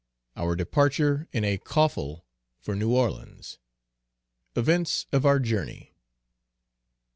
[0.35, 2.25] Our departure in a coffle
[2.59, 3.59] for New Orleans.
[4.55, 5.93] Events of our journey.